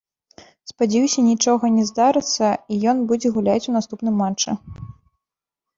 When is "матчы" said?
4.25-4.59